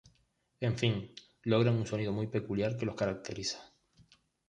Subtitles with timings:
[0.61, 1.11] En fin,
[1.43, 3.59] logran un sonido muy peculiar que los caracteriza.